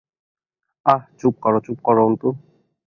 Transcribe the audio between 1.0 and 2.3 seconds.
চুপ করো, চুপ করো অন্তু।